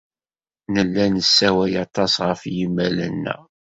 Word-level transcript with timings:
Nella 0.73 1.05
nessawal 1.13 1.73
aṭas 1.85 2.13
ɣef 2.27 2.41
yimal-nneɣ. 2.55 3.41